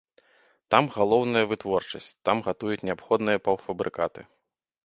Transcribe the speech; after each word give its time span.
Там 0.75 0.87
галоўная 0.95 1.43
вытворчасць, 1.51 2.09
там 2.31 2.43
гатуюць 2.47 2.81
неабходныя 2.91 3.37
паўфабрыкаты. 3.49 4.21